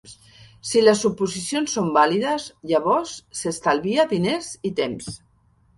Si 0.69 0.81
les 0.85 1.03
suposicions 1.05 1.75
són 1.77 1.91
vàlides, 1.99 2.49
llavors 2.73 3.15
s'estalvia 3.43 4.11
diners 4.17 4.51
i 4.71 4.75
temps. 4.83 5.17